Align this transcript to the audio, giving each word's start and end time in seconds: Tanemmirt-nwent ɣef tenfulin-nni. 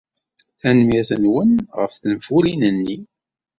Tanemmirt-nwent 0.59 1.65
ɣef 1.79 1.93
tenfulin-nni. 1.95 2.97